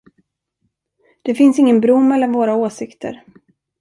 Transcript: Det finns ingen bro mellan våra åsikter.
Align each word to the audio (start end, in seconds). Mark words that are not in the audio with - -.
Det 1.21 1.35
finns 1.35 1.59
ingen 1.59 1.81
bro 1.81 1.99
mellan 1.99 2.31
våra 2.31 2.55
åsikter. 2.55 3.23